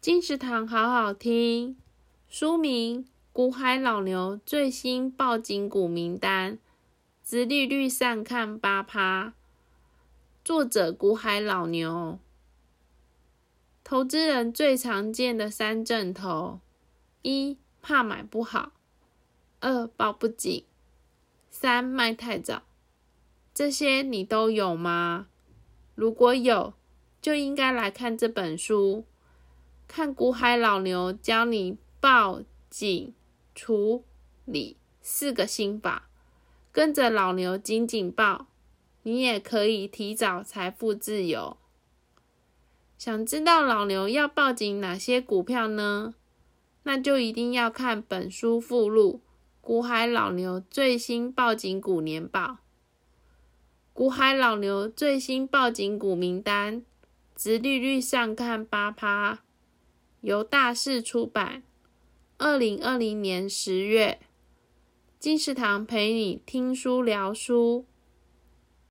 [0.00, 1.76] 金石堂好好听，
[2.26, 6.54] 书名《股海老牛最新抱紧股名单》，
[7.22, 9.34] 殖利率上看八趴。
[10.42, 12.18] 作者：股海老牛。
[13.84, 16.60] 投资人最常见的三阵头：
[17.20, 18.72] 一、怕买不好；
[19.60, 20.64] 二、抱不紧；
[21.50, 22.62] 三、卖太早。
[23.52, 25.26] 这些你都有吗？
[25.94, 26.72] 如果有，
[27.20, 29.04] 就应该来看这本书。
[29.92, 33.12] 看股海老牛教你报警
[33.56, 34.04] 处
[34.44, 36.08] 理四个心法，
[36.70, 38.46] 跟着老牛紧紧抱，
[39.02, 41.56] 你也可以提早财富自由。
[42.96, 46.14] 想知道老牛要报警哪些股票呢？
[46.84, 49.20] 那就一定要看本书附录
[49.60, 52.40] 《股海老牛最新报警股年报》。
[53.92, 56.84] 股海老牛最新报警股名单，
[57.34, 59.40] 直利率上看八趴。
[60.22, 61.62] 由大是出版，
[62.36, 64.20] 二零二零年十月，
[65.18, 67.86] 金石堂陪你听书聊书。